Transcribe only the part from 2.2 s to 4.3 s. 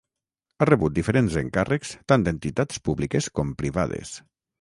d'entitats públiques com privades.